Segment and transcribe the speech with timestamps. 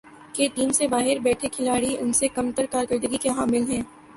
[0.33, 3.81] کہ ٹیم سے باہر بیٹھے کھلاڑی ان سے کم تر کارکردگی کے حامل ہیں۔